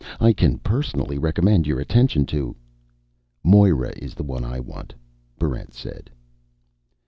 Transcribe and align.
I 0.19 0.33
can 0.33 0.57
personally 0.57 1.19
recommend 1.19 1.67
your 1.67 1.79
attention 1.79 2.25
to" 2.25 2.55
"Moera 3.53 3.91
is 3.97 4.15
the 4.15 4.23
one 4.23 4.43
I 4.43 4.59
want," 4.59 4.95
Barrent 5.37 5.75
said. 5.75 6.09